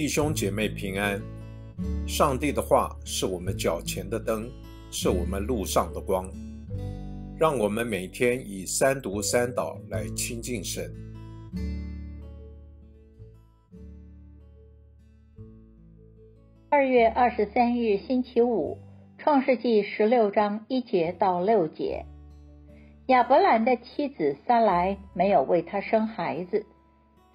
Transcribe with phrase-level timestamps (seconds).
[0.00, 1.20] 弟兄姐妹平安。
[2.08, 4.50] 上帝的话是我们脚前的灯，
[4.90, 6.26] 是我们路上的光。
[7.38, 10.90] 让我们每天以三读三祷来亲近神。
[16.70, 18.78] 二月二十三日星期五，
[19.18, 22.06] 创世纪十六章一节到六节。
[23.08, 26.64] 亚伯兰的妻子撒来没有为他生孩子。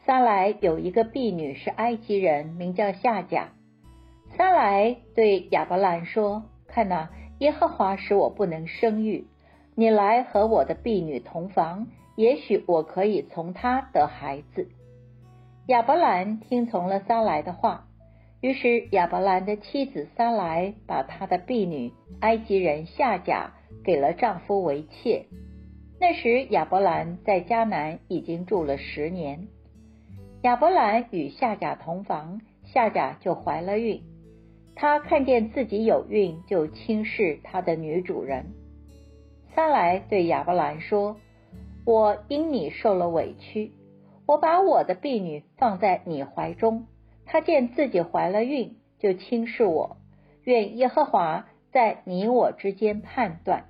[0.05, 3.49] 撒来有一个婢女是埃及人，名叫夏甲。
[4.37, 7.09] 撒来对亚伯兰说：“看哪，
[7.39, 9.25] 耶和华使我不能生育，
[9.73, 14.69] 你来和我的婢女同房，也许我可以从她得孩子。”
[15.65, 17.87] 亚伯兰听从了撒来的话，
[18.41, 23.53] 于是亚伯兰的妻子撒来把他的婢女埃及人夏甲
[23.83, 25.25] 给了丈夫为妾。
[25.99, 29.47] 那时，亚伯兰在迦南已经住了十年。
[30.45, 34.03] 亚伯兰与夏甲同房，夏甲就怀了孕。
[34.75, 38.53] 他看见自己有孕，就轻视他的女主人。
[39.55, 41.17] 撒来对亚伯兰说
[41.83, 43.71] ：“我因你受了委屈，
[44.27, 46.85] 我把我的婢女放在你怀中。
[47.25, 49.97] 她见自己怀了孕，就轻视我。
[50.43, 53.65] 愿耶和华在你我之间判断。”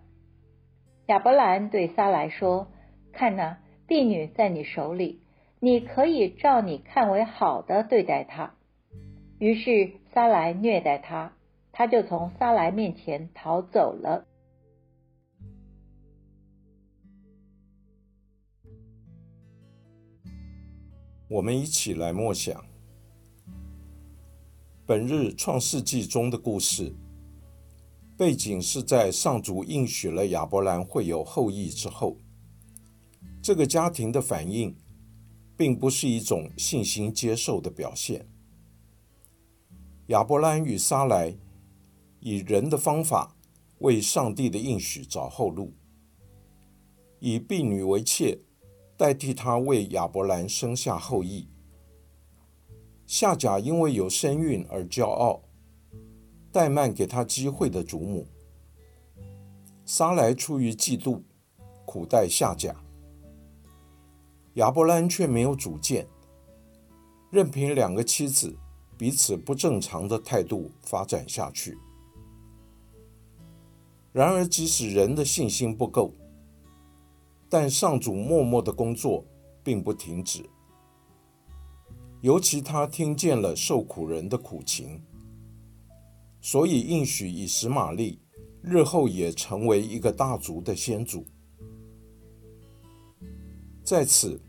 [1.07, 2.67] 亚伯兰对撒来说
[3.13, 5.22] ：“看哪，婢女在你手里，
[5.66, 8.53] 你可以照你看为好的对待他。”
[9.41, 11.33] 于是撒来虐待他，
[11.72, 14.27] 他就从撒来面前逃走了。
[21.27, 22.63] 我们一起来默想
[24.85, 26.94] 本日创世纪中的故事。
[28.16, 32.17] 背景是在上主应许了亚伯兰会有后裔之后，
[33.41, 34.77] 这个家庭的反应，
[35.58, 38.28] 并不是一种信心接受的表现。
[40.08, 41.36] 亚伯兰与撒来
[42.20, 43.35] 以人的方法
[43.79, 45.74] 为上帝的应许找后路，
[47.19, 48.40] 以婢女为妾，
[48.96, 51.47] 代替他为亚伯兰生下后裔。
[53.08, 55.41] 夏甲因为有身孕而骄傲。
[56.52, 58.25] 怠慢给他机会的主母，
[59.84, 61.22] 撒来出于嫉妒，
[61.84, 62.84] 苦待夏甲。
[64.55, 66.07] 亚伯兰却没有主见，
[67.29, 68.55] 任凭两个妻子
[68.97, 71.77] 彼此不正常的态度发展下去。
[74.13, 76.13] 然而，即使人的信心不够，
[77.49, 79.25] 但上主默默的工作
[79.61, 80.49] 并不停止，
[82.22, 85.01] 尤其他听见了受苦人的苦情。
[86.39, 88.22] 所以应许以实玛利
[88.61, 91.25] 日后也成为一个大族的先祖。
[93.83, 94.39] 在此，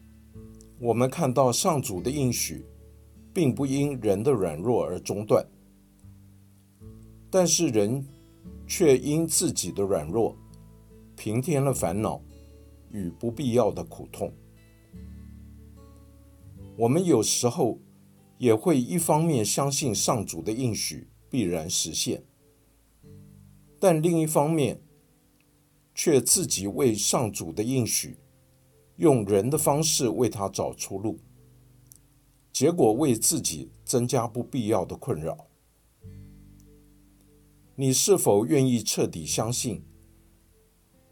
[0.78, 2.64] 我们看到上主的应许，
[3.32, 5.46] 并不因人的软弱而中断，
[7.30, 8.06] 但是人
[8.66, 10.36] 却因自己的软弱，
[11.16, 12.20] 平添了烦恼
[12.90, 14.32] 与不必要的苦痛。
[16.76, 17.78] 我们有时候
[18.38, 21.08] 也会一方面相信上主的应许。
[21.28, 22.22] 必然实现，
[23.80, 24.80] 但另一方面，
[25.92, 28.16] 却自己为上主的应许，
[28.96, 31.18] 用人的方式为他找出路，
[32.52, 35.46] 结果为自己增加不必要的困扰。
[37.74, 39.84] 你是否愿意彻底相信，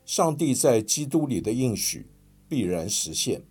[0.07, 2.07] 上帝在基督里的应许
[2.49, 3.45] 必然实现，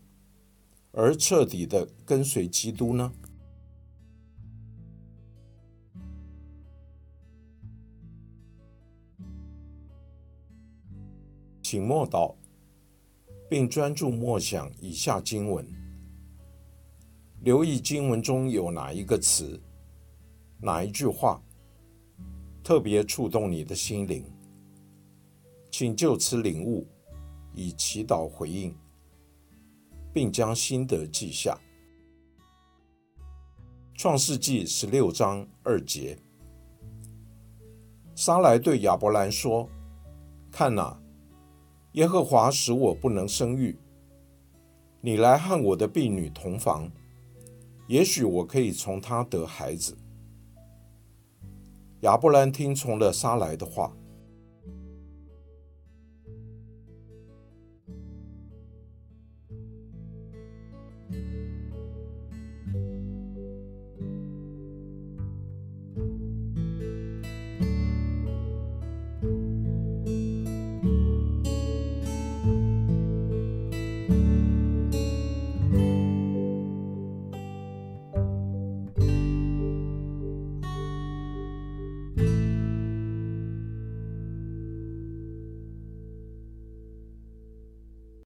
[0.91, 3.13] 而彻底的跟随基督呢？
[11.61, 12.35] 请默祷，
[13.53, 15.64] 并专注默想以下经文，
[17.41, 19.62] 留意经文中有哪一个词、
[20.59, 21.40] 哪一句话
[22.64, 24.25] 特别触动你的心灵，
[25.69, 26.88] 请就此领悟，
[27.53, 28.75] 以祈祷回应，
[30.12, 31.56] 并将心得记下。
[33.94, 36.17] 创世纪十六章二节，
[38.16, 39.70] 撒来对亚伯兰说
[40.49, 40.99] ：“看哪。”
[41.93, 43.78] 耶和华使我不能生育，
[44.99, 46.91] 你来和我的婢女同房，
[47.87, 49.95] 也许我可以从她得孩子。
[52.01, 53.95] 亚伯兰听从了撒来的话。